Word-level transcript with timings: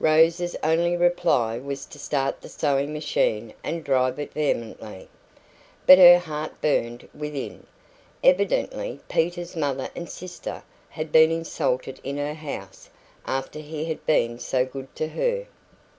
Rose's 0.00 0.56
only 0.62 0.96
reply 0.96 1.58
was 1.58 1.84
to 1.84 1.98
start 1.98 2.40
the 2.40 2.48
sewing 2.48 2.94
machine 2.94 3.52
and 3.62 3.84
drive 3.84 4.18
it 4.18 4.32
vehemently. 4.32 5.10
But 5.86 5.98
her 5.98 6.18
heart 6.18 6.58
burned 6.62 7.06
within 7.14 7.66
her. 8.22 8.30
Evidently 8.30 9.00
Peter's 9.10 9.54
mother 9.54 9.90
and 9.94 10.08
sister 10.08 10.62
had 10.88 11.12
been 11.12 11.30
insulted 11.30 12.00
in 12.02 12.16
her 12.16 12.32
house, 12.32 12.88
after 13.26 13.58
he 13.58 13.84
had 13.84 14.06
been 14.06 14.38
so 14.38 14.64
good 14.64 14.88
to 14.96 15.08
her. 15.08 15.46